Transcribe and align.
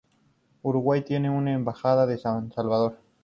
Uruguay 0.63 1.03
tiene 1.03 1.29
una 1.29 1.53
embajada 1.53 2.11
en 2.11 2.17
San 2.17 2.51
Salvador. 2.51 2.97